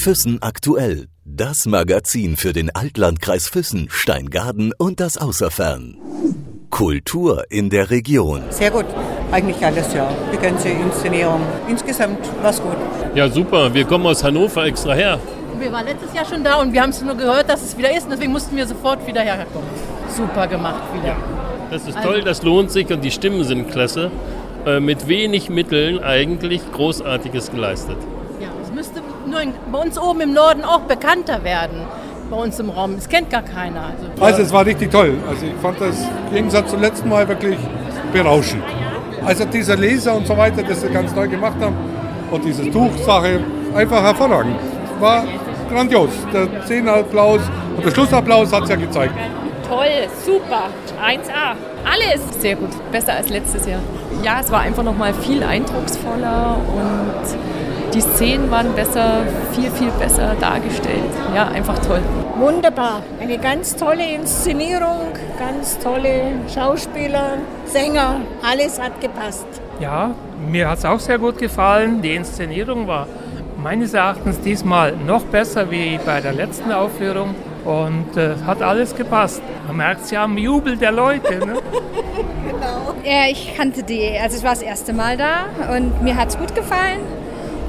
[0.00, 1.08] Füssen aktuell.
[1.26, 5.98] Das Magazin für den Altlandkreis Füssen, Steingaden und das Außerfern.
[6.70, 8.40] Kultur in der Region.
[8.48, 8.86] Sehr gut.
[9.30, 10.10] Eigentlich alles, ja.
[10.32, 11.42] Die ganze Inszenierung.
[11.68, 12.78] Insgesamt war es gut.
[13.14, 13.74] Ja, super.
[13.74, 15.18] Wir kommen aus Hannover extra her.
[15.58, 17.94] Wir waren letztes Jahr schon da und wir haben es nur gehört, dass es wieder
[17.94, 19.68] ist und deswegen mussten wir sofort wieder herkommen.
[20.16, 21.14] Super gemacht wieder.
[21.70, 24.10] Das ist toll, das lohnt sich und die Stimmen sind klasse.
[24.64, 27.98] Äh, mit wenig Mitteln eigentlich Großartiges geleistet.
[29.40, 31.82] In, bei uns oben im Norden auch bekannter werden.
[32.30, 32.94] Bei uns im Raum.
[32.96, 33.86] Es kennt gar keiner.
[33.86, 35.14] Also, Also es war richtig toll.
[35.28, 35.96] Also ich fand das
[36.28, 37.58] im Gegensatz zum letzten Mal wirklich
[38.12, 38.62] berauschend.
[39.24, 41.76] Also dieser Laser und so weiter, das sie ganz neu gemacht haben
[42.30, 43.40] und diese Tuchsache,
[43.74, 44.56] einfach hervorragend.
[45.00, 45.24] War
[45.70, 46.10] grandios.
[46.32, 47.40] Der Zehnapplaus
[47.76, 49.14] und der Schlussapplaus hat es ja gezeigt.
[49.68, 50.64] Toll, super,
[51.00, 51.54] 1A.
[51.84, 53.80] Alles sehr gut, besser als letztes Jahr.
[54.22, 57.59] Ja, es war einfach noch mal viel eindrucksvoller und
[57.94, 59.22] die Szenen waren besser,
[59.52, 61.12] viel, viel besser dargestellt.
[61.34, 62.00] Ja, einfach toll.
[62.36, 63.02] Wunderbar.
[63.20, 69.46] Eine ganz tolle Inszenierung, ganz tolle Schauspieler, Sänger, alles hat gepasst.
[69.80, 70.14] Ja,
[70.48, 72.02] mir hat es auch sehr gut gefallen.
[72.02, 73.06] Die Inszenierung war
[73.62, 79.42] meines Erachtens diesmal noch besser wie bei der letzten Aufführung und äh, hat alles gepasst.
[79.66, 81.38] Man merkt es ja am Jubel der Leute.
[81.46, 81.54] Ne?
[83.02, 86.38] Ja, ich kannte die, also ich war das erste Mal da und mir hat es
[86.38, 87.00] gut gefallen.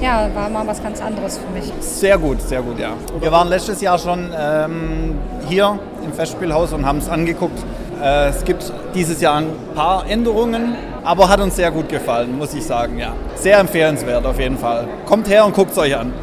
[0.00, 1.72] Ja, war mal was ganz anderes für mich.
[1.80, 2.90] Sehr gut, sehr gut, ja.
[3.18, 7.58] Wir waren letztes Jahr schon ähm, hier im Festspielhaus und haben es angeguckt.
[8.02, 12.52] Äh, es gibt dieses Jahr ein paar Änderungen, aber hat uns sehr gut gefallen, muss
[12.52, 13.12] ich sagen, ja.
[13.36, 14.86] Sehr empfehlenswert auf jeden Fall.
[15.06, 16.12] Kommt her und guckt es euch an.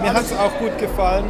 [0.00, 1.24] Mir hat es auch gut gefallen.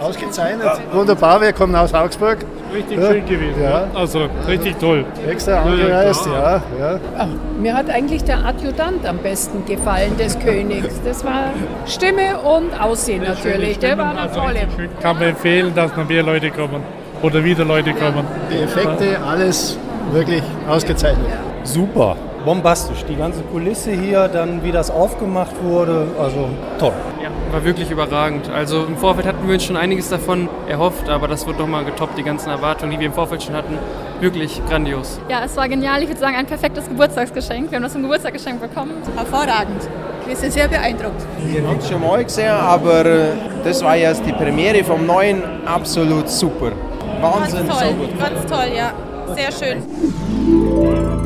[0.00, 0.80] Ausgezeichnet.
[0.92, 2.44] Wunderbar, wir kommen aus Augsburg.
[2.74, 3.10] Richtig Ja.
[3.10, 3.62] schön gewesen.
[3.62, 3.86] Ja.
[3.94, 5.04] Also richtig toll.
[5.28, 6.62] Extra angereist, ja.
[6.78, 7.28] ja.
[7.60, 11.00] Mir hat eigentlich der Adjutant am besten gefallen des Königs.
[11.04, 11.50] Das war
[11.86, 13.78] Stimme und Aussehen natürlich.
[13.78, 14.60] Der war der tolle.
[15.00, 16.82] Kann man empfehlen, dass noch mehr Leute kommen.
[17.22, 18.26] Oder wieder Leute kommen.
[18.50, 19.78] Die Effekte, alles
[20.12, 21.26] wirklich ausgezeichnet.
[21.62, 23.04] Super, bombastisch.
[23.08, 26.92] Die ganze Kulisse hier, dann wie das aufgemacht wurde, also toll.
[27.22, 28.50] Ja, war wirklich überragend.
[28.50, 32.18] Also im Vorfeld hatten wir uns schon einiges davon erhofft, aber das wird nochmal getoppt,
[32.18, 33.78] die ganzen Erwartungen, die wir im Vorfeld schon hatten.
[34.20, 35.18] Wirklich grandios.
[35.28, 36.02] Ja, es war genial.
[36.02, 37.70] Ich würde sagen, ein perfektes Geburtstagsgeschenk.
[37.70, 38.92] Wir haben das zum Geburtstagsgeschenk bekommen.
[39.16, 39.82] Hervorragend.
[40.26, 41.20] Wir sind sehr beeindruckt.
[41.46, 43.26] Ich habe es schon mal gesehen, aber äh,
[43.62, 45.42] das war jetzt die Premiere vom Neuen.
[45.66, 46.72] Absolut super.
[47.20, 48.18] Wahnsinn, Ganz so toll, gut.
[48.18, 48.92] ganz toll, ja.
[49.34, 51.23] Sehr schön.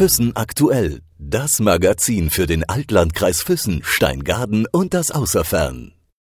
[0.00, 1.02] Füssen aktuell.
[1.18, 5.92] Das Magazin für den Altlandkreis Füssen, Steingaden und das Außerfern.